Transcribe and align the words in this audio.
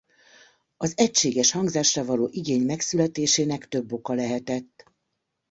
Az 0.77 0.93
egységes 0.97 1.51
hangzásra 1.51 2.05
való 2.05 2.27
igény 2.31 2.61
megszületésének 2.65 3.67
több 3.67 3.91
oka 3.91 4.13
lehetett. 4.13 4.91